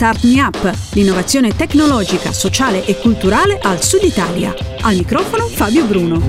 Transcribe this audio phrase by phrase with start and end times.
[0.00, 4.54] Start Me Up, l'innovazione tecnologica, sociale e culturale al Sud Italia.
[4.80, 6.24] Al microfono Fabio Bruno.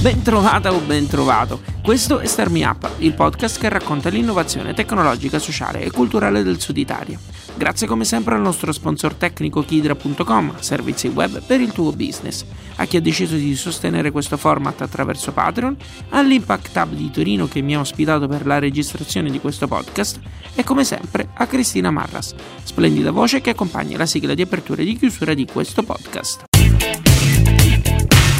[0.00, 1.60] Ben trovata o ben trovato.
[1.82, 6.60] Questo è Start Me Up, il podcast che racconta l'innovazione tecnologica, sociale e culturale del
[6.60, 7.18] Sud Italia.
[7.56, 12.44] Grazie come sempre al nostro sponsor tecnico Kidra.com, servizi web per il tuo business,
[12.76, 15.76] a chi ha deciso di sostenere questo format attraverso Patreon,
[16.10, 20.20] all'Impact Hub di Torino che mi ha ospitato per la registrazione di questo podcast
[20.54, 24.84] e come sempre a Cristina Marras, splendida voce che accompagna la sigla di apertura e
[24.84, 26.47] di chiusura di questo podcast.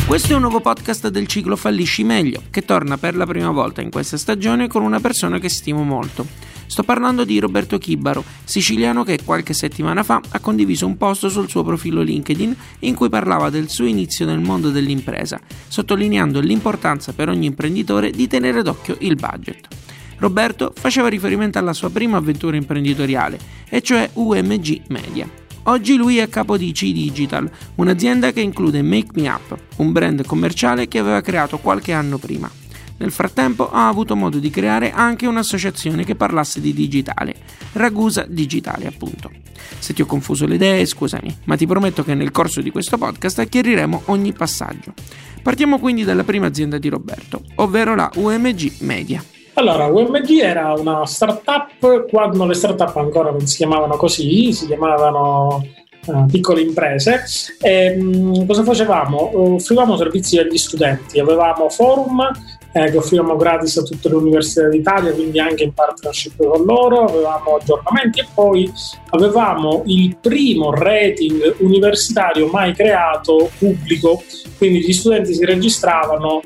[0.09, 3.83] Questo è un nuovo podcast del ciclo Fallisci Meglio, che torna per la prima volta
[3.83, 6.27] in questa stagione con una persona che stimo molto.
[6.67, 11.51] Sto parlando di Roberto Chibaro, siciliano che qualche settimana fa ha condiviso un post sul
[11.51, 17.29] suo profilo LinkedIn in cui parlava del suo inizio nel mondo dell'impresa, sottolineando l'importanza per
[17.29, 19.69] ogni imprenditore di tenere d'occhio il budget.
[20.17, 25.48] Roberto faceva riferimento alla sua prima avventura imprenditoriale, e cioè UMG Media.
[25.69, 30.25] Oggi lui è capo di C Digital, un'azienda che include Make Me Up, un brand
[30.25, 32.51] commerciale che aveva creato qualche anno prima.
[32.97, 37.35] Nel frattempo ha avuto modo di creare anche un'associazione che parlasse di digitale,
[37.75, 39.31] Ragusa Digitale appunto.
[39.79, 42.97] Se ti ho confuso le idee, scusami, ma ti prometto che nel corso di questo
[42.97, 44.95] podcast chiariremo ogni passaggio.
[45.43, 49.23] Partiamo quindi dalla prima azienda di Roberto, ovvero la UMG Media.
[49.59, 55.67] Allora, UMG era una startup quando le startup ancora non si chiamavano così, si chiamavano
[56.07, 57.25] uh, piccole imprese.
[57.61, 59.55] E, um, cosa facevamo?
[59.55, 62.25] Offrivamo servizi agli studenti, avevamo forum
[62.71, 67.07] eh, che offrivamo gratis a tutte le università d'Italia, quindi anche in partnership con loro,
[67.07, 68.73] avevamo aggiornamenti e poi
[69.11, 74.23] avevamo il primo rating universitario mai creato pubblico,
[74.57, 76.43] quindi gli studenti si registravano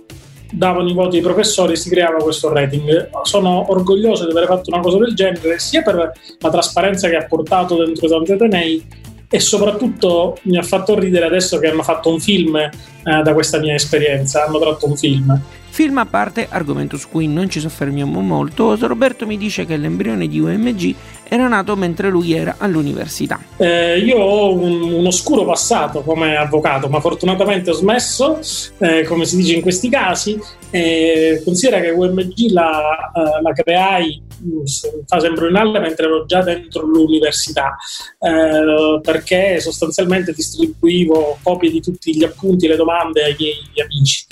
[0.53, 3.11] davano i voti ai professori e si creava questo rating.
[3.23, 7.25] Sono orgoglioso di aver fatto una cosa del genere, sia per la trasparenza che ha
[7.25, 8.87] portato dentro tanti Atenei,
[9.35, 12.71] e soprattutto mi ha fatto ridere adesso che hanno fatto un film eh,
[13.03, 15.41] da questa mia esperienza, hanno tratto un film.
[15.73, 20.29] Film a parte, argomento su cui non ci soffermiamo molto, Roberto mi dice che l'embrione
[20.29, 20.95] di UMG
[21.27, 23.41] era nato mentre lui era all'università.
[23.57, 28.39] Eh, io ho un, un, oscuro passato come avvocato, ma fortunatamente ho smesso,
[28.81, 30.39] eh, come si dice in questi casi.
[30.69, 36.85] Eh, considera che UMG la, eh, la creai in fase embrionale mentre ero già dentro
[36.85, 37.77] l'università,
[38.19, 44.27] eh, perché sostanzialmente distribuivo copie di tutti gli appunti, le domande ai miei amici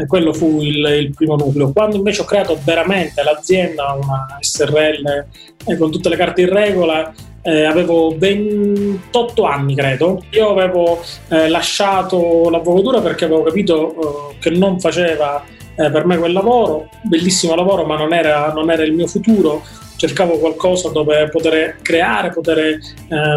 [0.00, 1.72] eh, quello fu il, il, primo nucleo.
[1.72, 5.24] Quando invece ho creato veramente l'azienda, una SRL
[5.66, 7.12] eh, con tutte le carte in regola,
[7.42, 10.24] eh, avevo 28 anni credo.
[10.30, 15.42] Io avevo eh, lasciato l'avvocatura perché avevo capito eh, che non faceva
[15.76, 19.62] eh, per me quel lavoro, bellissimo lavoro, ma non era, non era il mio futuro
[20.00, 22.78] cercavo qualcosa dove poter creare, poter eh,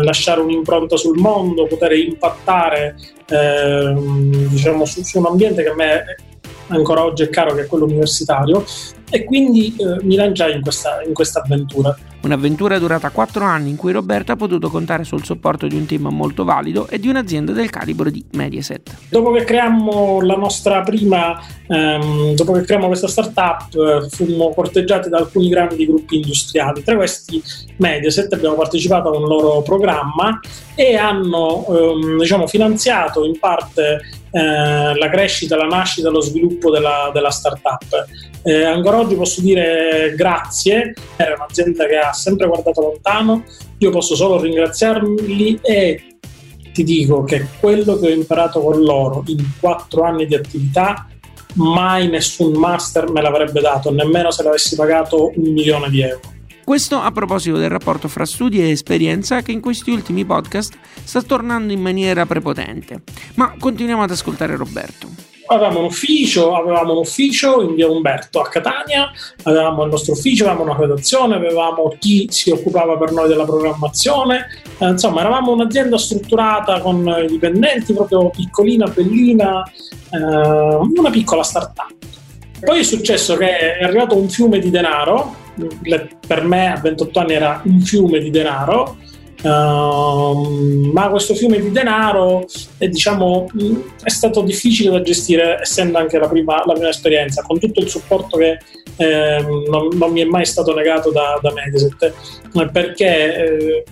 [0.01, 2.95] lasciare un'impronta sul mondo, poter impattare
[3.27, 3.93] eh,
[4.47, 6.03] diciamo, su, su, un ambiente che a me
[6.67, 8.63] ancora oggi è caro, che è quello universitario,
[9.09, 11.95] e quindi eh, mi lanciai in questa, in questa avventura.
[12.23, 16.07] Un'avventura durata 4 anni in cui Roberto ha potuto contare sul supporto di un team
[16.07, 18.95] molto valido e di un'azienda del calibro di Mediaset.
[19.09, 25.09] Dopo che creiamo la nostra prima, ehm, dopo che creiamo questa startup, eh, fummo corteggiati
[25.09, 26.81] da alcuni grandi gruppi industriali.
[26.81, 27.43] Tra questi
[27.77, 30.39] Mediaset abbiamo partecipato a un loro programma
[30.75, 33.99] e hanno ehm, diciamo, finanziato in parte
[34.35, 38.07] eh, la crescita, la nascita, lo sviluppo della, della startup.
[38.41, 43.43] Eh, ancora oggi posso dire grazie, era un'azienda che ha sempre guardato lontano,
[43.77, 46.17] io posso solo ringraziarli e
[46.73, 51.07] ti dico che quello che ho imparato con loro in quattro anni di attività
[51.55, 56.21] mai nessun master me l'avrebbe dato, nemmeno se l'avessi pagato un milione di euro.
[56.63, 61.21] Questo a proposito del rapporto fra studi e esperienza che in questi ultimi podcast sta
[61.21, 63.01] tornando in maniera prepotente.
[63.35, 65.07] Ma continuiamo ad ascoltare Roberto.
[65.47, 69.11] Avevamo un ufficio, avevamo un ufficio in via Umberto a Catania,
[69.43, 74.47] avevamo il nostro ufficio, avevamo una redazione, avevamo chi si occupava per noi della programmazione,
[74.77, 79.63] eh, insomma eravamo un'azienda strutturata con i dipendenti, proprio piccolina, bellina,
[80.11, 81.93] eh, una piccola start-up.
[82.61, 85.41] Poi è successo che è arrivato un fiume di denaro,
[86.25, 88.97] per me a 28 anni era un fiume di denaro,
[89.43, 92.45] uh, ma questo fiume di denaro
[92.77, 93.47] è, diciamo,
[94.03, 97.89] è, stato difficile da gestire essendo anche la prima, la prima esperienza, con tutto il
[97.89, 98.59] supporto che
[98.97, 102.13] eh, non, non, mi è mai stato negato da, da Mediaset,
[102.71, 103.83] perché eh,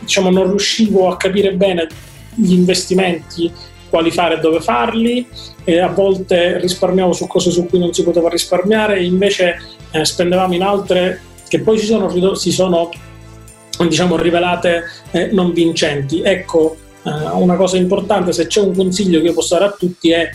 [0.00, 1.86] diciamo, non riuscivo a capire bene
[2.34, 3.50] gli investimenti
[3.88, 5.26] quali fare e dove farli,
[5.64, 9.58] e a volte risparmiavo su cose su cui non si poteva risparmiare, invece
[9.90, 12.90] eh, spendevamo in altre che poi si sono, si sono
[13.78, 16.22] diciamo rivelate eh, non vincenti.
[16.22, 20.10] Ecco, eh, una cosa importante, se c'è un consiglio che io posso dare a tutti
[20.10, 20.30] è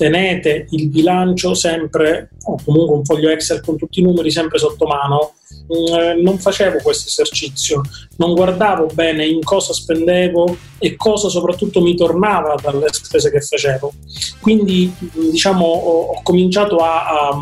[0.00, 4.86] tenete il bilancio sempre, o comunque un foglio Excel con tutti i numeri sempre sotto
[4.86, 5.34] mano.
[5.52, 7.82] Mm, eh, non facevo questo esercizio,
[8.16, 13.92] non guardavo bene in cosa spendevo e cosa soprattutto mi tornava dalle spese che facevo.
[14.40, 17.38] Quindi, mm, diciamo, ho, cominciato a, a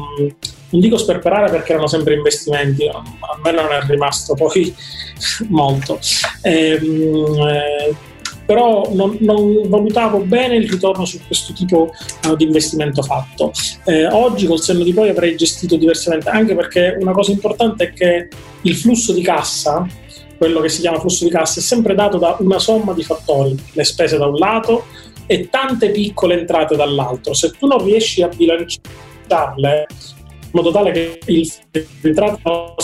[0.70, 3.02] non dico sperperare perché erano sempre investimenti, a
[3.42, 4.74] me non è rimasto poi
[5.48, 5.98] molto.
[6.42, 7.96] Ehm, eh,
[8.48, 11.92] però non, non, valutavo bene il ritorno su questo tipo
[12.26, 13.52] uh, di investimento fatto.
[13.84, 17.92] Eh, oggi col senno di poi avrei gestito diversamente, anche perché una cosa importante è
[17.92, 18.28] che
[18.62, 19.86] il flusso di cassa,
[20.38, 23.54] quello che si chiama flusso di cassa, è sempre dato da una somma di fattori,
[23.72, 24.86] le spese da un lato
[25.26, 27.34] e tante piccole entrate dall'altro.
[27.34, 29.86] Se tu non riesci a bilanciarle,
[30.50, 31.52] in modo tale che il
[32.00, 32.74] ritratto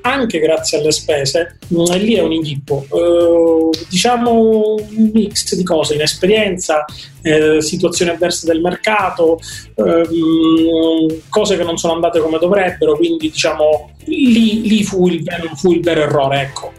[0.00, 2.86] anche grazie alle spese, e lì è un inghippo.
[2.90, 6.84] Eh, diciamo un mix di cose, inesperienza,
[7.20, 9.38] eh, situazioni avverse del mercato,
[9.74, 15.22] eh, cose che non sono andate come dovrebbero, quindi diciamo lì, lì fu, il,
[15.56, 16.72] fu il vero errore, ecco.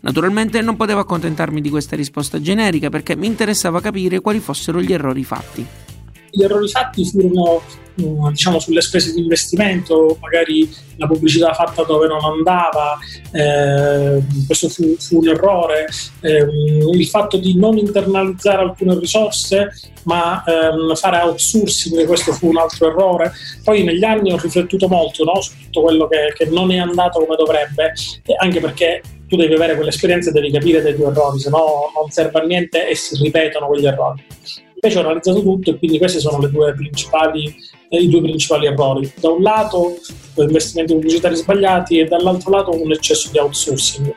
[0.00, 4.92] Naturalmente non potevo accontentarmi di questa risposta generica perché mi interessava capire quali fossero gli
[4.92, 5.66] errori fatti.
[6.30, 7.62] Gli errori fatti furono
[8.00, 12.98] mm, diciamo sulle spese di investimento, magari la pubblicità fatta dove non andava,
[13.32, 15.86] eh, questo fu, fu, un errore,
[16.20, 16.46] eh,
[16.92, 19.70] il fatto di non internalizzare alcune risorse
[20.08, 23.32] ma ehm, fare outsourcing, questo fu un altro errore.
[23.62, 27.20] Poi negli anni ho riflettuto molto no, su tutto quello che, che, non è andato
[27.20, 27.92] come dovrebbe,
[28.38, 32.10] anche perché tu devi avere quell'esperienza e devi capire dei tuoi errori, se no non
[32.10, 34.24] serve a niente e si ripetono quegli errori.
[34.80, 36.72] Invece ho analizzato tutto e quindi questi sono due
[37.88, 39.12] eh, i due principali errori.
[39.20, 39.96] Da un lato
[40.36, 44.14] investimenti pubblicitari sbagliati e dall'altro lato un eccesso di outsourcing.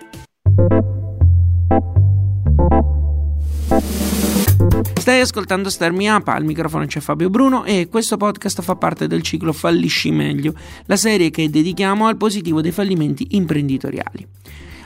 [4.93, 9.07] Stai ascoltando Star Me Up, al microfono c'è Fabio Bruno e questo podcast fa parte
[9.07, 10.53] del ciclo Fallisci meglio,
[10.85, 14.27] la serie che dedichiamo al positivo dei fallimenti imprenditoriali.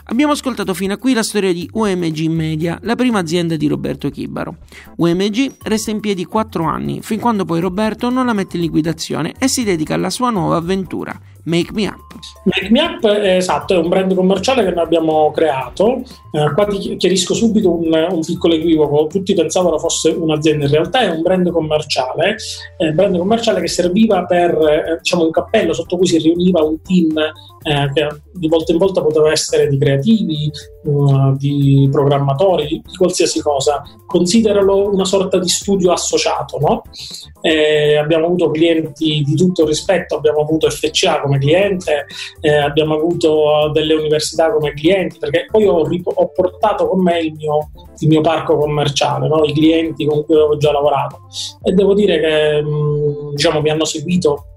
[0.07, 4.12] Abbiamo ascoltato fino a qui la storia di UMG Media, la prima azienda di Roberto
[4.12, 4.57] Chibaro.
[4.98, 9.34] UMG resta in piedi 4 anni, fin quando poi Roberto non la mette in liquidazione
[9.40, 12.19] e si dedica alla sua nuova avventura, Make Me Up.
[12.44, 16.04] Make Me Up, eh, esatto, è un brand commerciale che noi abbiamo creato.
[16.31, 19.08] Eh, qua ti chiarisco subito un, un, piccolo equivoco.
[19.08, 22.36] Tutti pensavano fosse un'azienda, in realtà è un brand commerciale,
[22.78, 26.80] eh, brand commerciale che serviva per eh, diciamo, un cappello sotto cui si riuniva un
[26.84, 27.13] team
[27.65, 30.51] eh, che di volta in volta poteva essere di creativi,
[30.83, 33.81] uh, di programmatori, di, qualsiasi cosa.
[34.06, 36.59] Consideralo una sorta di studio associato.
[36.59, 36.83] No?
[37.41, 42.06] Eh, abbiamo avuto clienti di tutto rispetto, abbiamo avuto FCA come cliente,
[42.41, 47.33] eh, abbiamo avuto delle università come clienti, perché poi ho, ho portato con me il
[47.33, 49.44] mio, il mio parco commerciale, no?
[49.44, 51.21] i clienti con cui avevo già lavorato.
[51.63, 54.50] E devo dire che mm, diciamo, mi hanno seguito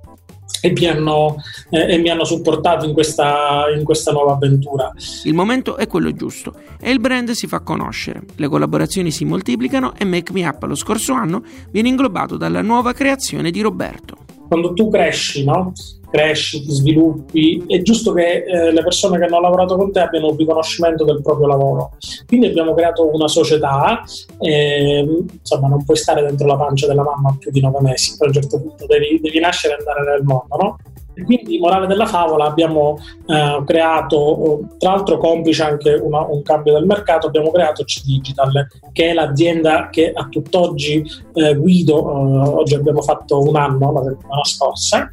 [0.60, 1.36] e mi hanno,
[1.70, 4.92] eh, e mi hanno supportato in questa, in questa, nuova avventura.
[5.24, 9.94] Il momento è quello giusto e il brand si fa conoscere, le collaborazioni si moltiplicano
[9.96, 14.37] e Make Me Up lo scorso anno viene inglobato dalla nuova creazione di Roberto.
[14.48, 15.72] Quando tu cresci, no?
[16.10, 20.28] cresci, ti sviluppi, è giusto che eh, le persone che hanno lavorato con te abbiano
[20.28, 21.92] un riconoscimento del proprio lavoro.
[22.26, 24.02] Quindi abbiamo creato una società,
[24.38, 25.06] eh,
[25.38, 28.32] insomma non puoi stare dentro la pancia della mamma più di nove mesi, a un
[28.32, 30.76] certo punto devi, devi nascere e andare nel mondo, no?
[31.24, 36.86] Quindi, morale della favola, abbiamo eh, creato, tra l'altro complice anche una, un cambio del
[36.86, 42.74] mercato, abbiamo creato C Digital, che è l'azienda che a tutt'oggi eh, guido, eh, oggi
[42.74, 45.08] abbiamo fatto un anno, la settimana scorsa,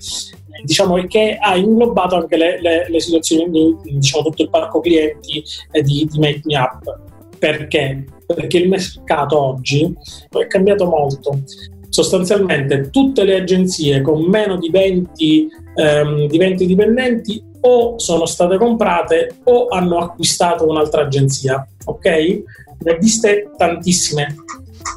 [0.64, 5.44] diciamo che ha inglobato anche le, le, le situazioni, diciamo tutto il parco clienti
[5.84, 7.00] di, di Make Me Up.
[7.38, 8.06] Perché?
[8.26, 9.94] Perché il mercato oggi
[10.30, 11.42] è cambiato molto
[11.96, 18.58] sostanzialmente tutte le agenzie con meno di 20, ehm, di 20 dipendenti o sono state
[18.58, 22.06] comprate o hanno acquistato un'altra agenzia, ok?
[22.80, 24.36] Ne ho viste tantissime.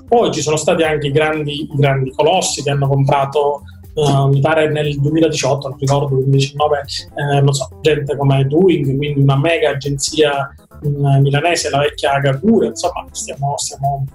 [0.09, 3.63] Poi ci sono stati anche grandi, grandi colossi che hanno comprato
[3.99, 6.85] Uh, mi pare nel 2018, non ricordo, 2019,
[7.17, 12.69] eh, non so, gente come Doing, quindi una mega agenzia uh, milanese, la vecchia Gagure,
[12.69, 14.07] insomma, stiamo, stiamo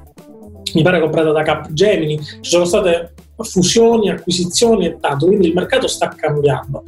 [0.73, 5.53] mi pare comprata da Cap Gemini, ci sono state fusioni, acquisizioni e tanto, quindi il
[5.53, 6.83] mercato sta cambiando.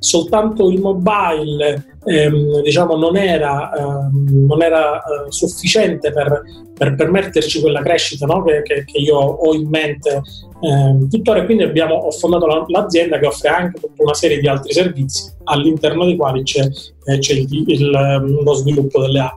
[0.00, 6.42] Soltanto il mobile ehm, diciamo, non era, ehm, non era eh, sufficiente per,
[6.74, 8.42] per, permetterci quella crescita no?
[8.44, 10.22] che, che, che, io ho in mente
[10.60, 14.48] eh, tuttora, quindi abbiamo, ho fondato la, l'azienda che offre anche tutta una serie di
[14.48, 16.64] altri servizi all'interno dei quali c'è,
[17.06, 19.36] eh, c'è il, il, ehm, lo sviluppo delle app.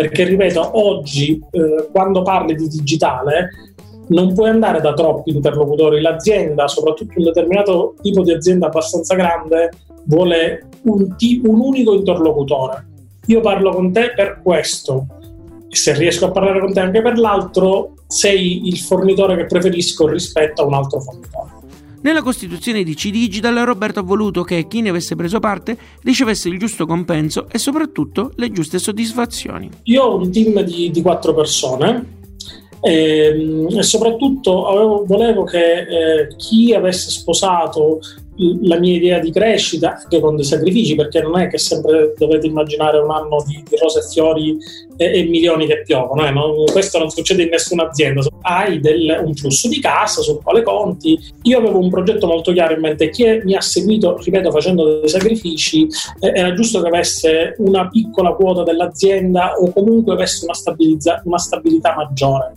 [0.00, 3.50] Perché ripeto, oggi eh, quando parli di digitale
[4.08, 6.00] non puoi andare da troppi interlocutori.
[6.00, 9.70] L'azienda, soprattutto un determinato tipo di azienda abbastanza grande,
[10.04, 12.86] vuole un, t- un unico interlocutore.
[13.26, 15.06] Io parlo con te per questo
[15.70, 20.62] se riesco a parlare con te anche per l'altro, sei il fornitore che preferisco rispetto
[20.62, 21.59] a un altro fornitore.
[22.02, 26.58] Nella costituzione di C-Digital Roberto ha voluto che chi ne avesse preso parte ricevesse il
[26.58, 29.68] giusto compenso e soprattutto le giuste soddisfazioni.
[29.84, 32.18] Io ho un team di, di quattro persone
[32.80, 38.00] e, ehm, e soprattutto volevo che eh, chi avesse sposato
[38.36, 42.46] la mia idea di crescita anche con dei sacrifici perché non è che sempre dovete
[42.46, 44.56] immaginare un anno di, di rose e fiori
[44.96, 46.30] e, e, milioni che piovono eh?
[46.30, 48.22] non, questo non succede in nessuna azienda.
[48.42, 51.18] Hai del, un flusso di cassa sul quale conti.
[51.42, 53.10] Io avevo un progetto molto chiaro in mente.
[53.10, 55.86] Chi mi ha seguito ripeto facendo dei sacrifici
[56.20, 60.54] eh, era giusto che avesse una piccola quota dell'azienda o comunque avesse una,
[61.24, 62.56] una stabilità maggiore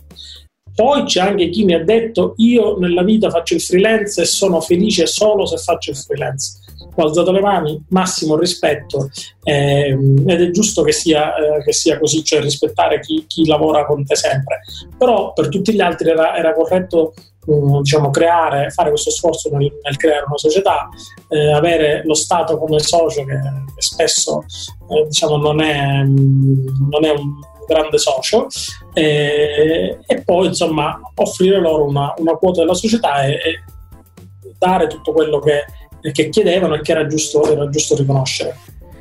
[0.74, 4.60] poi c'è anche chi mi ha detto io nella vita faccio il freelance e sono
[4.60, 6.62] felice solo se faccio il freelance.
[6.96, 9.10] Ho alzato le mani, massimo rispetto
[9.42, 13.84] ehm, ed è giusto che sia, eh, che sia così, cioè rispettare chi, chi, lavora
[13.84, 14.60] con te sempre.
[14.96, 17.14] Però per tutti gli altri era, era corretto
[17.46, 20.88] um, diciamo, creare, fare questo sforzo nel, nel creare una società,
[21.28, 24.44] eh, avere lo Stato come socio che, che spesso
[24.90, 28.46] eh, diciamo, non, è, non è un grande socio
[28.92, 33.64] e, e poi insomma offrire loro una, una quota della società e, e,
[34.58, 35.64] dare tutto quello che,
[36.12, 38.56] che chiedevano e che era giusto, era giusto riconoscere.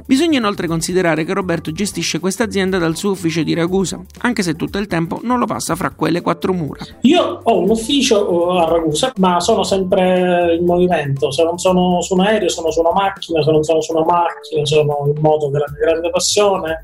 [0.06, 4.56] Bisogna inoltre considerare che Roberto gestisce questa azienda dal suo ufficio di Ragusa, anche se
[4.56, 6.86] tutto il tempo non lo passa fra quelle quattro mura.
[7.02, 11.32] Io ho un ufficio a Ragusa, ma sono sempre in movimento.
[11.32, 14.06] Se non sono su un aereo, sono su una macchina, se non sono su una
[14.06, 16.84] macchina, sono in moto, che è la mia grande passione,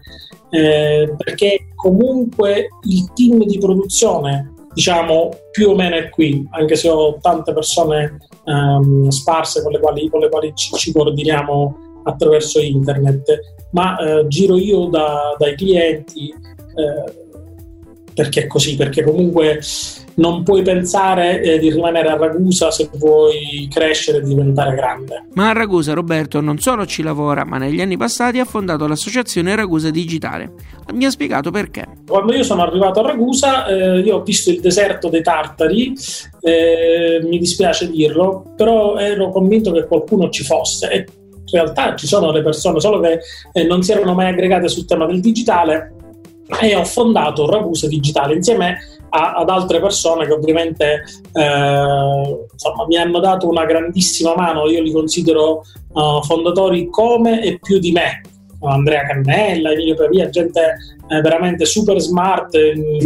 [0.50, 6.90] eh, perché comunque il team di produzione diciamo più o meno è qui, anche se
[6.90, 12.60] ho tante persone um, sparse con le quali, con le quali ci, ci coordiniamo attraverso
[12.60, 13.40] internet,
[13.72, 17.28] ma eh, giro io da, dai clienti eh,
[18.20, 19.62] perché è così, perché comunque
[20.16, 25.28] non puoi pensare eh, di rimanere a Ragusa se vuoi crescere e diventare grande.
[25.36, 29.56] Ma a Ragusa Roberto non solo ci lavora, ma negli anni passati ha fondato l'associazione
[29.56, 30.52] Ragusa Digitale.
[30.94, 31.86] Mi ha spiegato perché.
[32.06, 35.94] Quando io sono arrivato a Ragusa, eh, io ho visto il deserto dei Tartari,
[36.42, 41.06] eh, mi dispiace dirlo, però ero convinto che qualcuno ci fosse e
[41.52, 43.20] realtà ci sono le persone, solo che
[43.52, 45.94] eh, non si erano mai aggregate sul tema del digitale
[46.62, 48.78] e ho fondato Ragusa Digitale insieme
[49.10, 51.04] a, ad altre persone che ovviamente
[51.34, 55.64] eh, insomma, mi hanno dato una grandissima mano, io li considero
[55.94, 58.22] uh, fondatori come e più di me.
[58.62, 62.56] Andrea Cannella, Emilio Pavia, gente eh, veramente super smart.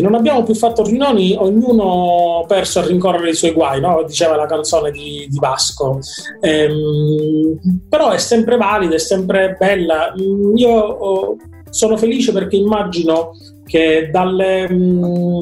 [0.01, 4.03] Non abbiamo più fatto riunioni, ognuno perso a rincorrere i suoi guai, no?
[4.05, 5.99] diceva la canzone di, di Vasco.
[6.41, 10.13] Ehm, però è sempre valida, è sempre bella.
[10.55, 11.37] Io oh,
[11.69, 13.31] sono felice perché immagino
[13.65, 14.69] che dalle...
[14.71, 15.41] Mm,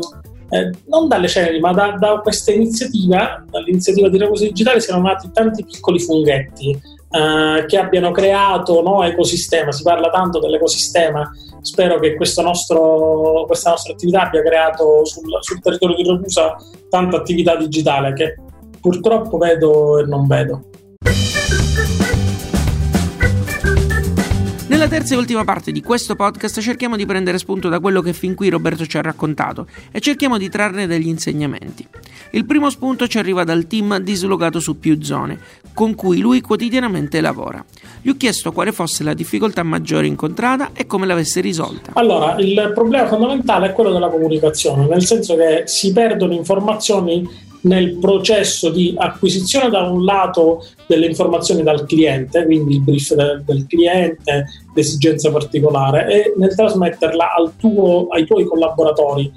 [0.53, 5.29] eh, non dalle ceneri, ma da, da, questa iniziativa, dall'iniziativa di Revosi Digitale, siano nati
[5.31, 6.77] tanti piccoli funghetti
[7.11, 9.71] eh, che abbiano creato no, ecosistema.
[9.71, 11.29] Si parla tanto dell'ecosistema.
[11.61, 16.55] Spero che nostro, questa nostra attività abbia creato sul, sul territorio di Ragusa
[16.89, 18.35] tanta attività digitale che
[18.79, 20.63] purtroppo vedo e non vedo.
[24.81, 28.13] Nella terza e ultima parte di questo podcast cerchiamo di prendere spunto da quello che
[28.13, 31.87] fin qui Roberto ci ha raccontato e cerchiamo di trarne degli insegnamenti.
[32.31, 35.37] Il primo spunto ci arriva dal team dislocato su più zone,
[35.75, 37.63] con cui lui quotidianamente lavora.
[38.01, 41.91] Gli ho chiesto quale fosse la difficoltà maggiore incontrata e come l'avesse risolta.
[41.93, 47.29] Allora, il problema fondamentale è quello della comunicazione, nel senso che si perdono informazioni
[47.61, 53.43] nel processo di acquisizione da un lato delle informazioni dal cliente, quindi il brief del,
[53.45, 59.31] del cliente, l'esigenza particolare, e nel trasmetterla tuo, ai tuoi collaboratori.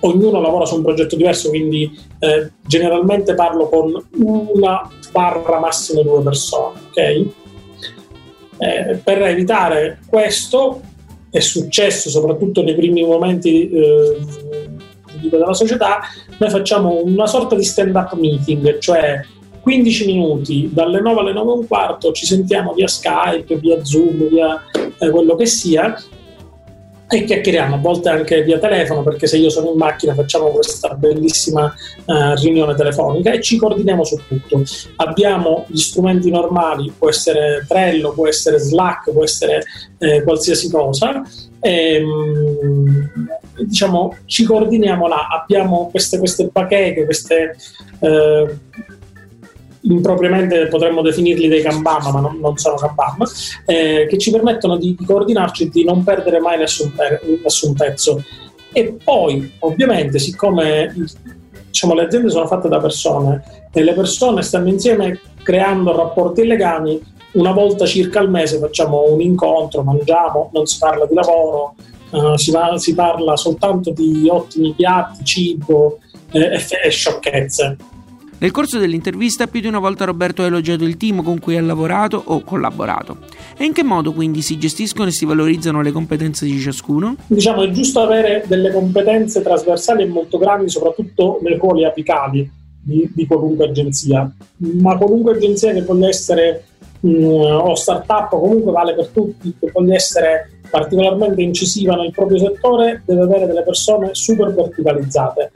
[0.00, 6.22] Ognuno lavora su un progetto diverso, quindi eh, generalmente parlo con una barra massimo due
[6.22, 7.26] persone, ok?
[8.58, 10.80] Eh, per evitare questo
[11.30, 14.16] è successo soprattutto nei primi momenti eh,
[15.26, 16.00] di strategico della società,
[16.38, 19.20] noi facciamo una sorta di stand-up meeting, cioè
[19.60, 24.28] 15 minuti dalle 9 alle 9 e un quarto ci sentiamo via Skype, via Zoom,
[24.28, 26.00] via eh, quello che sia
[27.08, 30.94] e chiacchieriamo a volte anche via telefono perché se io sono in macchina facciamo questa
[30.94, 31.72] bellissima
[32.04, 34.62] uh, riunione telefonica e ci coordiniamo su tutto.
[34.96, 39.62] Abbiamo gli strumenti normali può essere Trello, può essere Slack può essere
[39.98, 41.22] eh, qualsiasi cosa.
[41.60, 43.08] E, um,
[43.64, 45.28] diciamo ci coordiniamo là.
[45.28, 47.56] Abbiamo queste, queste bacheche queste
[48.00, 48.48] uh,
[49.88, 53.28] impropriamente potremmo definirli dei Kanban, ma non, non sono Kanban,
[53.66, 57.74] eh, che ci permettono di, di, coordinarci e di non perdere mai nessun, per, nessun
[57.74, 58.22] pezzo.
[58.72, 60.92] E poi, ovviamente, siccome
[61.68, 66.46] diciamo, le aziende sono fatte da persone e le persone stanno insieme creando rapporti e
[66.46, 67.00] legami,
[67.32, 71.74] una volta circa al mese facciamo un incontro, mangiamo, non si parla di lavoro,
[72.10, 75.98] uh, si, va, si, parla soltanto di ottimi piatti, cibo
[76.32, 77.76] eh, e, e sciocchezze.
[78.38, 81.62] Nel corso dell'intervista più di una volta Roberto ha elogiato il team con cui ha
[81.62, 83.16] lavorato o collaborato.
[83.56, 87.16] E in che modo quindi si gestiscono e si valorizzano le competenze di ciascuno?
[87.28, 92.48] Diciamo è giusto avere delle competenze trasversali e molto grandi, soprattutto nei ruoli apicali
[92.82, 94.30] di, di qualunque agenzia.
[94.58, 96.64] Ma qualunque agenzia che voglia essere
[97.00, 102.36] mh, mm, o startup comunque vale per tutti, che voglia essere particolarmente incisiva nel proprio
[102.36, 105.52] settore, deve avere delle persone super verticalizzate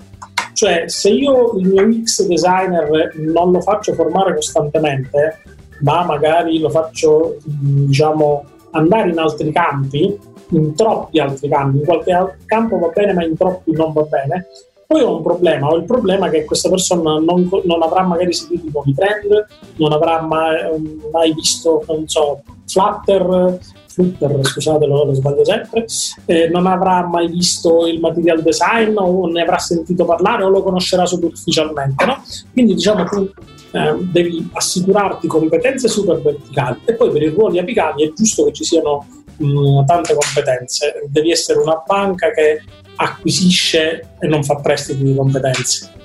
[0.61, 5.39] cioè, se io il mio UX designer non lo faccio formare costantemente,
[5.81, 10.19] ma magari lo faccio, diciamo, andare in altri campi,
[10.51, 14.49] in troppi altri campi, in qualche campo va bene, ma in troppi non va bene,
[14.87, 18.67] poi ho un problema, ho il problema che questa persona non, non avrà magari seguito
[18.67, 23.59] i nuovi trend, non avrà mai, mai visto, non so, Flutter,
[24.01, 25.85] Flutter, scusate, lo, lo sbaglio sempre,
[26.25, 30.63] eh, non avrà mai visto il material design o ne avrà sentito parlare o lo
[30.63, 32.05] conoscerà superficialmente.
[32.05, 32.23] No?
[32.53, 33.31] Quindi diciamo tu
[33.73, 38.53] eh, devi assicurarti competenze super verticali e poi per i ruoli apicali è giusto che
[38.53, 41.07] ci siano mh, mm, tante competenze.
[41.09, 42.63] Devi essere una banca che
[42.97, 46.00] acquisisce e non fa prestiti di competenze.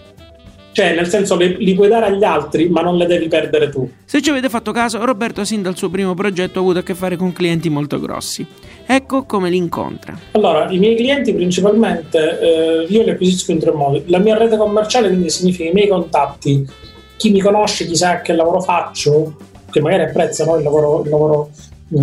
[0.75, 3.89] Cioè, nel senso che li puoi dare agli altri, ma non le devi perdere tu.
[4.03, 6.93] Se ci avete fatto caso, Roberto sin dal suo primo progetto ha avuto a che
[6.93, 8.45] fare con clienti molto grossi.
[8.85, 10.19] Ecco come li incontra.
[10.33, 14.03] Allora, i miei clienti principalmente eh, io li acquisisco in tre modi.
[14.07, 16.67] La mia rete commerciale quindi significa i miei contatti,
[17.15, 19.33] chi mi conosce, chi sa che lavoro faccio,
[19.71, 21.51] che magari apprezza no, il, lavoro, il lavoro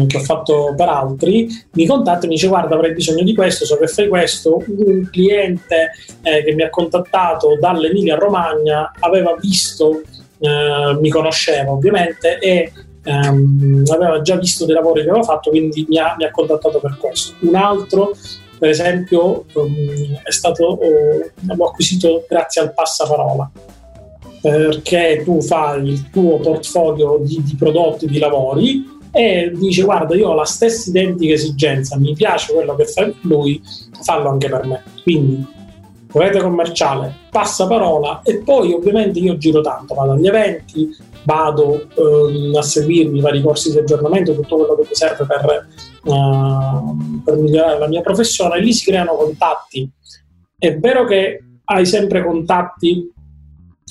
[0.07, 3.64] che ho fatto per altri, mi contatta e mi dice guarda avrei bisogno di questo,
[3.64, 5.90] so che fai questo, un cliente
[6.22, 10.02] eh, che mi ha contattato dall'Emilia Romagna aveva visto,
[10.38, 12.72] eh, mi conosceva ovviamente e
[13.05, 16.78] ehm, aveva già visto dei lavori che avevo fatto, quindi mi ha, mi ha contattato
[16.78, 17.35] per questo.
[17.40, 18.16] Un altro
[18.59, 23.50] per esempio um, è stato, uh, l'ho acquisito grazie al passaparola
[24.40, 30.31] perché tu fai il tuo portfolio di, di prodotti, di lavori e dice guarda io
[30.31, 33.62] ho la stessa identica esigenza, mi piace quello che fa lui,
[34.03, 34.83] fallo anche per me.
[35.03, 35.46] Quindi
[36.12, 40.88] rete commerciale, passa parola e poi ovviamente io giro tanto, vado agli eventi,
[41.25, 45.68] vado ehm, a seguirmi vari corsi di aggiornamento, tutto quello che mi serve per,
[46.05, 49.88] uh, per migliorare la mia professione, lì si creano contatti.
[50.59, 53.11] È vero che hai sempre contatti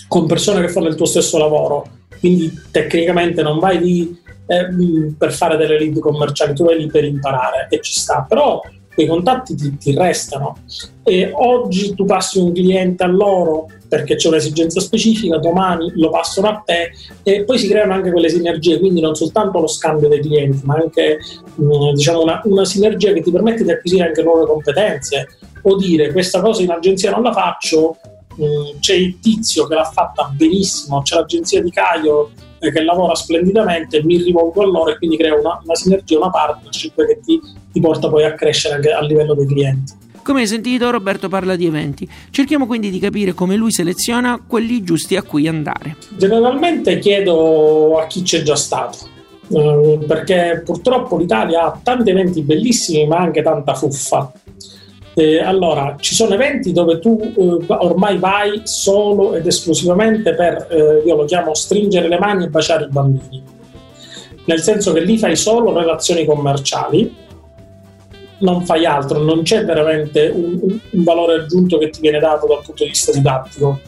[0.08, 1.88] con persone che fanno il tuo stesso lavoro,
[2.20, 4.20] quindi tecnicamente non vai lì
[4.52, 8.62] eh, per fare delle lead commerciali, tu vai lì per imparare e ci sta, però
[8.94, 10.58] quei contatti ti, ti, restano.
[11.04, 16.50] E oggi tu passi un cliente a loro perché c'è un'esigenza specifica, domani lo passano
[16.50, 16.92] a te
[17.24, 20.76] e poi si creano anche quelle sinergie, quindi non soltanto lo scambio dei clienti, ma
[20.76, 21.20] anche
[21.62, 25.28] mm, diciamo una, una sinergia che ti permette di acquisire anche nuove competenze
[25.64, 27.98] o dire questa cosa in agenzia non la faccio,
[28.42, 32.32] mm, c'è il tizio che l'ha fatta benissimo, c'è l'agenzia di Caio
[32.70, 37.06] che lavora splendidamente, mi rivolgo a loro e quindi crea una, una sinergia, una partnership
[37.06, 37.40] che ti,
[37.72, 39.94] ti porta poi a crescere anche a livello dei clienti.
[40.24, 42.08] Come hai sentito, Roberto parla di eventi.
[42.30, 45.96] Cerchiamo quindi di capire come lui seleziona quelli giusti a cui andare.
[46.16, 48.98] Generalmente chiedo a chi c'è già stato,
[49.50, 54.32] eh, perché purtroppo l'Italia ha tanti eventi bellissimi, ma anche tanta fuffa.
[55.14, 61.04] Eh, allora, ci sono eventi dove tu eh, ormai vai solo ed esclusivamente per, eh,
[61.06, 63.44] io lo chiamo stringere le mani e baciare i bambini,
[64.46, 67.14] nel senso che lì fai solo relazioni commerciali,
[68.38, 70.60] non fai altro, non c'è veramente un,
[70.92, 73.80] un, valore aggiunto che ti viene dato dal punto di vista didattico.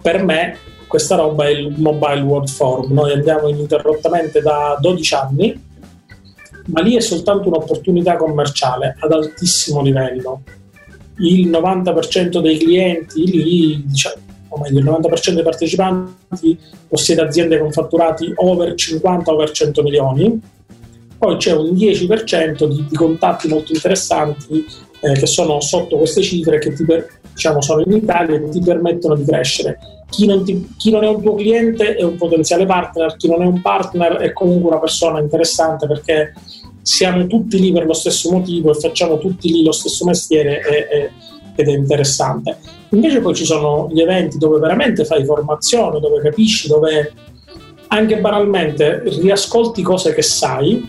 [0.00, 5.64] Per me questa roba è il Mobile World Forum, noi andiamo ininterrottamente da 12 anni
[6.66, 10.42] ma lì è soltanto un'opportunità commerciale ad altissimo livello.
[11.18, 14.16] il 90% dei clienti lì, diciamo,
[14.48, 20.40] o meglio, il 90% dei partecipanti possiede aziende con fatturati over 50 over 100 milioni,
[21.18, 24.64] poi c'è un 10% di, di contatti molto interessanti
[25.00, 28.60] eh, che sono sotto queste cifre che ti per, diciamo, sono in Italia e ti
[28.60, 29.78] permettono di crescere.
[30.08, 33.42] Chi non, ti, chi non, è un tuo cliente è un potenziale partner, chi non
[33.42, 36.32] è un partner è comunque una persona interessante perché
[36.80, 40.96] siamo tutti lì per lo stesso motivo e facciamo tutti lì lo stesso mestiere e,
[40.96, 41.10] e,
[41.56, 42.58] ed è interessante.
[42.90, 47.12] Invece poi ci sono gli eventi dove veramente fai formazione, dove capisci, dove
[47.88, 50.88] anche banalmente riascolti cose che sai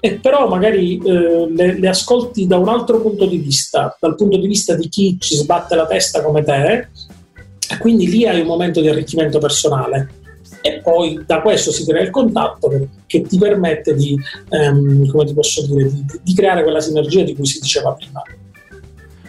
[0.00, 4.38] e però magari eh, le, le, ascolti da un altro punto di vista, dal punto
[4.38, 6.88] di vista di chi ci sbatte la testa come te,
[7.70, 10.18] e quindi lì hai un momento di arricchimento personale.
[10.62, 15.32] E poi da questo si crea il contatto che ti permette di, ehm, come ti
[15.32, 18.22] posso dire, di, di creare quella sinergia di cui si diceva prima.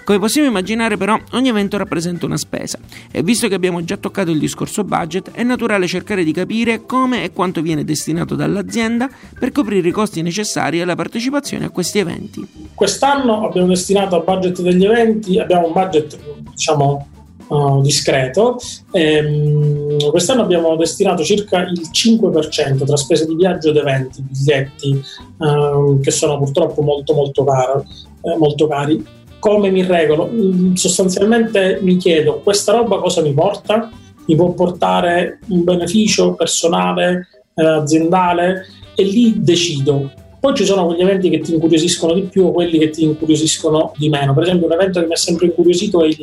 [0.03, 2.79] Come possiamo immaginare però ogni evento rappresenta una spesa
[3.11, 7.23] e visto che abbiamo già toccato il discorso budget è naturale cercare di capire come
[7.23, 9.07] e quanto viene destinato dall'azienda
[9.39, 12.45] per coprire i costi necessari alla partecipazione a questi eventi.
[12.73, 16.17] Quest'anno abbiamo destinato al budget degli eventi, abbiamo un budget
[16.49, 17.07] diciamo
[17.51, 18.59] Uh, discreto.
[18.91, 25.01] Ehm, quest'anno abbiamo destinato circa il 5% tra spese di viaggio ed eventi, biglietti,
[25.39, 27.83] uh, che sono purtroppo molto molto, caro,
[28.21, 29.05] eh, molto cari
[29.41, 30.29] come mi regolo?
[30.31, 33.89] Mm, sostanzialmente mi chiedo, questa roba cosa mi porta?
[34.27, 38.67] Mi può portare un beneficio personale, eh, aziendale?
[38.95, 40.11] E lì decido.
[40.41, 43.93] Poi ci sono quegli eventi che ti incuriosiscono di più o quelli che ti incuriosiscono
[43.95, 44.33] di meno.
[44.33, 46.17] Per esempio, un evento che mi ha sempre incuriosito è il,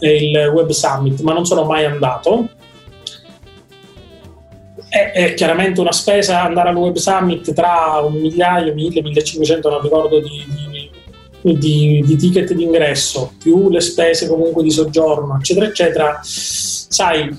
[0.00, 2.48] è il Web Summit, ma non sono mai andato.
[4.88, 9.82] È, è, chiaramente una spesa andare al Web Summit tra un migliaio, mille, millecinquecento, non
[9.82, 10.90] ricordo di, di
[11.52, 17.38] di, di ticket d'ingresso, più le spese comunque di soggiorno, eccetera, eccetera, sai,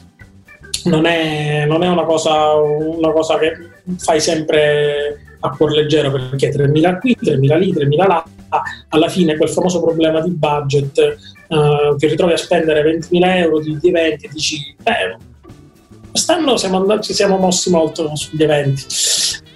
[0.83, 3.53] non è, non è una, cosa, una cosa che
[3.97, 8.23] fai sempre a cuor leggero perché 3.000 qui, 3.000 lì, 3.000 là,
[8.89, 13.77] alla fine quel famoso problema di budget uh, che ritrovi a spendere 20.000 euro di,
[13.79, 15.17] di eventi e dici, beh,
[16.11, 18.83] quest'anno siamo andati, ci siamo mossi molto sugli eventi.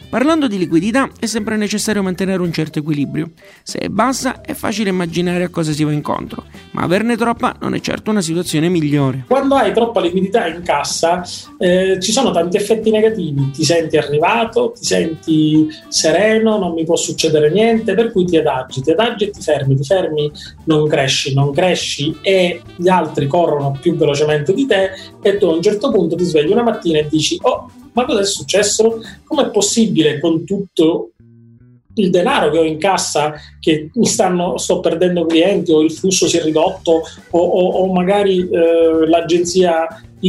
[0.10, 3.30] Parlando di liquidità è sempre necessario mantenere un certo equilibrio.
[3.62, 7.76] Se è bassa è facile immaginare a cosa si va incontro, ma averne troppa non
[7.76, 9.26] è certo una situazione migliore.
[9.28, 11.24] Quando hai troppa liquidità in cassa
[11.60, 16.96] eh, ci sono tanti effetti negativi, ti senti arrivato, ti senti sereno, non mi può
[16.96, 20.32] succedere niente, per cui ti adagi, ti adagi e ti fermi, ti fermi,
[20.64, 24.90] non cresci, non cresci e gli altri corrono più velocemente di te
[25.22, 28.22] e tu a un certo punto ti svegli una mattina e dici oh ma cosa
[28.22, 29.02] è successo?
[29.24, 31.12] Com'è possibile con tutto
[31.96, 36.28] il denaro che ho in cassa che mi stanno, sto perdendo clienti o il flusso
[36.28, 39.88] si è ridotto o, o, o magari eh, l'agenzia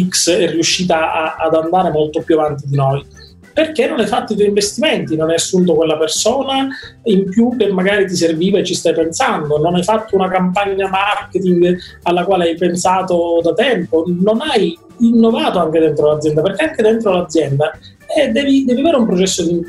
[0.09, 3.05] X è riuscita a, ad andare molto più avanti di noi?
[3.53, 6.69] Perché non hai fatto i tuoi investimenti, non hai assunto quella persona
[7.05, 10.89] in più che magari ti serviva e ci stai pensando, non hai fatto una campagna
[10.89, 16.83] marketing alla quale hai pensato da tempo, non hai innovato anche dentro l'azienda, perché anche
[16.83, 17.73] dentro l'azienda
[18.17, 19.61] eh, devi, devi, avere un processo di,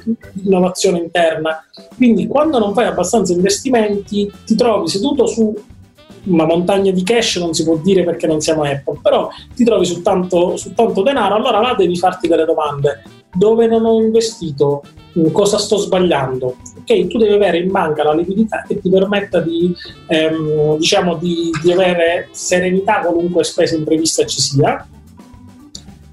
[0.43, 1.63] innovazione interna.
[1.95, 5.53] Quindi quando non fai abbastanza investimenti ti trovi seduto su
[6.23, 9.85] una montagna di cash non si può dire perché non siamo Apple, però ti trovi
[9.85, 13.01] su tanto, su tanto denaro, allora là devi farti delle domande.
[13.33, 14.83] Dove non ho investito?
[15.31, 16.57] Cosa sto sbagliando?
[16.79, 19.73] Ok, tu devi avere in banca la liquidità che ti permetta di,
[20.07, 24.85] ehm, diciamo di, di avere serenità qualunque spesa imprevista ci sia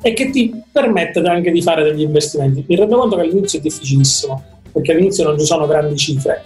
[0.01, 2.65] e che ti permette anche di fare degli investimenti.
[2.67, 6.43] Mi rendo conto che all'inizio è difficilissimo, perché all'inizio non ci sono grandi cifre,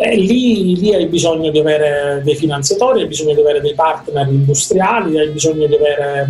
[0.00, 4.28] e lì, lì, hai bisogno di avere dei finanziatori, hai bisogno di avere dei partner
[4.28, 6.28] industriali, hai bisogno di avere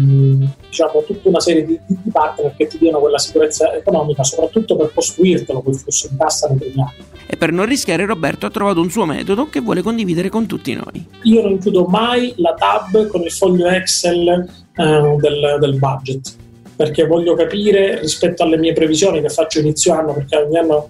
[0.69, 4.91] diciamo, tutta una serie di, di, partner che ti diano quella sicurezza economica, soprattutto per
[4.95, 7.05] costruirtelo quel flusso di cassa nei primi anni.
[7.27, 10.73] E per non rischiare, Roberto ha trovato un suo metodo che vuole condividere con tutti
[10.73, 11.07] noi.
[11.25, 14.29] Io non chiudo mai la tab con il foglio Excel
[14.77, 16.37] eh, del, del budget
[16.79, 20.89] perché voglio capire rispetto alle mie previsioni che faccio inizio anno, perché ogni anno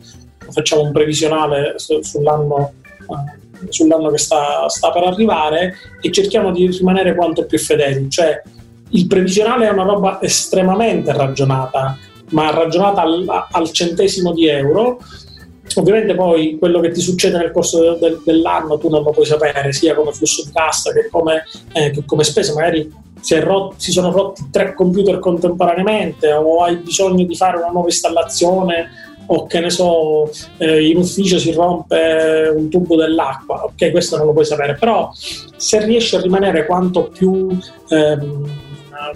[0.50, 7.14] facciamo un previsionale sull'anno, eh, sull'anno che sta, sta, per arrivare e cerchiamo di rimanere
[7.14, 8.08] quanto più fedeli.
[8.10, 8.42] Cioè,
[8.90, 11.96] il previsionale è una roba estremamente ragionata,
[12.30, 15.00] ma ragionata al, al centesimo di euro.
[15.74, 19.72] Ovviamente poi quello che ti succede nel corso del, dell'anno tu non lo puoi sapere,
[19.72, 23.92] sia come flusso di cassa che come, eh, che come spese, magari si, rotto, si,
[23.92, 28.88] sono rotti tre computer contemporaneamente o hai bisogno di fare una nuova installazione
[29.30, 34.26] o che ne so, eh, in ufficio si rompe un tubo dell'acqua, ok, questo non
[34.26, 37.48] lo puoi sapere, però se riesci a rimanere quanto più,
[37.88, 38.50] ehm,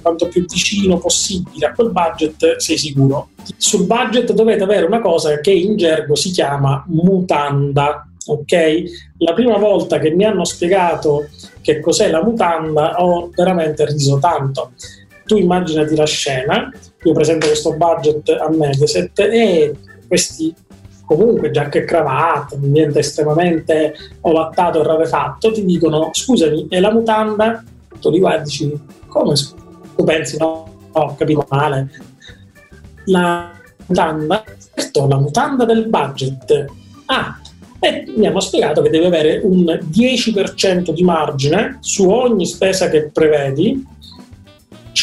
[0.01, 3.31] quanto più vicino possibile a quel budget, sei sicuro.
[3.57, 8.07] Sul budget dovete avere una cosa che in gergo si chiama mutanda.
[8.27, 8.85] Ok?
[9.19, 11.29] La prima volta che mi hanno spiegato
[11.61, 14.73] che cos'è la mutanda ho veramente riso tanto.
[15.25, 16.71] Tu immaginati la scena,
[17.03, 19.75] io presento questo budget a Mediaset e
[20.13, 20.55] questi
[21.07, 27.65] comunque giacca e cravatta, niente estremamente ovattato e rarefatto, ti dicono scusami, è la mutanda?
[27.99, 29.33] Tu li guardi e dici come
[29.97, 31.89] tu pensi no, no, ho capito male.
[33.07, 33.53] La
[33.87, 34.45] mutanda,
[34.75, 36.67] certo, la mutanda del budget.
[37.07, 37.41] Ah,
[37.81, 43.09] e mi hanno spiegato che devi avere un 10% di margine su ogni spesa che
[43.09, 43.83] prevedi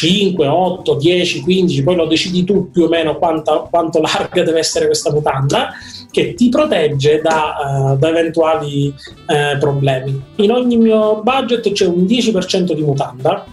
[0.00, 4.60] 5, 8, 10, 15, poi lo decidi tu più o meno quanto, quanto larga deve
[4.60, 5.72] essere questa mutanda,
[6.10, 10.18] che ti protegge da, uh, da eventuali uh, problemi.
[10.36, 13.44] In ogni mio budget c'è un 10% di mutanda,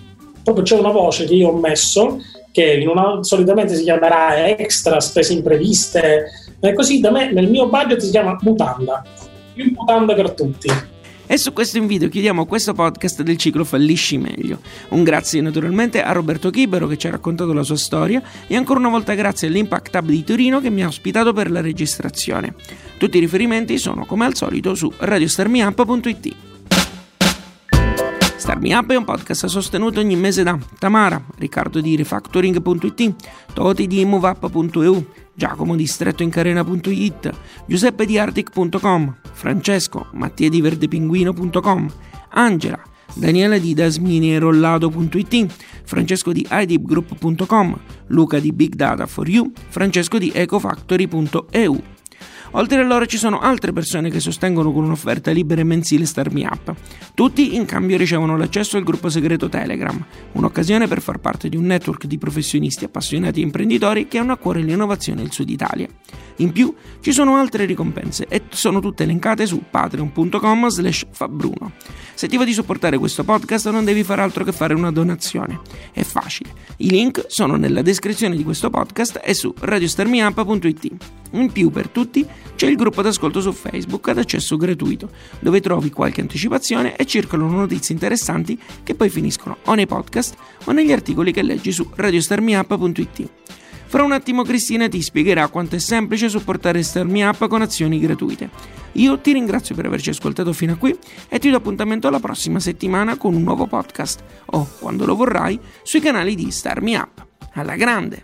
[0.42, 2.22] proprio c'è una voce che io ho messo
[2.54, 6.32] che una, solitamente si chiamerà extra, spese impreviste,
[6.62, 9.04] e così da me nel mio budget si chiama mutanda,
[9.54, 10.70] più mutanda per tutti.
[11.30, 14.62] E su questo invito chiudiamo questo podcast del ciclo Fallisci meglio.
[14.90, 18.80] Un grazie naturalmente a Roberto Chibero che ci ha raccontato la sua storia e ancora
[18.80, 22.56] una volta grazie all'Impact Hub di Torino che mi ha ospitato per la registrazione.
[22.98, 26.57] Tutti i riferimenti sono come al solito su radiostarmiup.it.
[28.48, 33.16] Start Me Up è un podcast sostenuto ogni mese da Tamara, Riccardo di Refactoring.it,
[33.54, 37.30] Toti di MoveUp.eu, Giacomo di strettoincarena.it,
[37.66, 41.92] Giuseppe di Artic.com, Francesco, Mattia di Verdepinguino.com,
[42.30, 42.82] Angela,
[43.16, 51.84] Daniela di Dasminierollado.it, Francesco di idipgroup.com, Luca di Big Data for You, Francesco di ecofactory.eu.
[52.52, 56.32] Oltre a loro ci sono altre persone che sostengono con un'offerta libera e mensile Star
[56.32, 56.74] Me Up.
[57.14, 61.66] Tutti in cambio ricevono l'accesso al gruppo segreto Telegram, un'occasione per far parte di un
[61.66, 65.88] network di professionisti appassionati e imprenditori che hanno a cuore l'innovazione del Sud Italia.
[66.38, 71.72] In più ci sono altre ricompense e sono tutte elencate su patreon.com slash fabbruno.
[72.14, 75.60] Se ti va di supportare questo podcast non devi fare altro che fare una donazione.
[75.92, 76.52] È facile.
[76.78, 80.92] I link sono nella descrizione di questo podcast e su radiostarmiup.it.
[81.32, 82.26] In più per tutti
[82.56, 87.58] c'è il gruppo d'ascolto su Facebook ad accesso gratuito, dove trovi qualche anticipazione e circolano
[87.58, 93.30] notizie interessanti che poi finiscono o nei podcast o negli articoli che leggi su radiostarmiup.it.
[93.90, 98.50] Fra un attimo Cristina ti spiegherà quanto è semplice supportare Starmi Up con azioni gratuite.
[98.94, 100.98] Io ti ringrazio per averci ascoltato fino a qui
[101.30, 105.58] e ti do appuntamento alla prossima settimana con un nuovo podcast o, quando lo vorrai,
[105.84, 107.26] sui canali di Starmi Up.
[107.54, 108.24] Alla grande!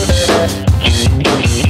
[0.31, 1.60] Yeah.